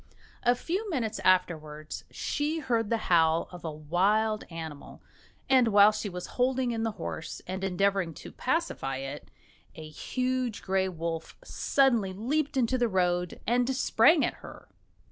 [0.41, 4.99] A few minutes afterwards she heard the howl of a wild animal,
[5.47, 9.29] and, while she was holding in the horse and endeavouring to pacify it,
[9.75, 14.69] a huge grey wolf suddenly leaped into the road and sprang at her.